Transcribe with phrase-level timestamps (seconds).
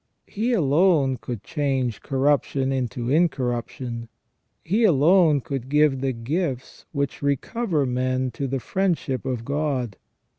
[0.25, 4.09] He alone could change corruption into incorruption;
[4.63, 9.97] He alone could give the gifts which recover men to the friendship of God.